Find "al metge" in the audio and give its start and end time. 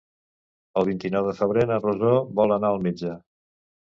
2.77-3.13